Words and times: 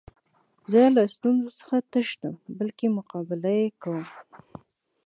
زه 0.71 0.79
له 0.95 1.03
ستونزو 1.13 1.49
څخه 1.59 1.75
تښتم؛ 1.91 2.33
بلکي 2.57 2.87
مقابله 2.97 3.49
ئې 3.59 3.67
کوم. 3.81 4.03